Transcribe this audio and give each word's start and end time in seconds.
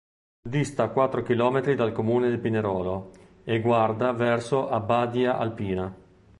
Dista 0.49 0.87
quattro 0.89 1.21
chilometri 1.21 1.75
dal 1.75 1.91
comune 1.91 2.31
di 2.31 2.39
Pinerolo 2.39 3.11
e 3.43 3.61
guarda 3.61 4.11
verso 4.13 4.67
Abbadia 4.67 5.37
Alpina. 5.37 5.95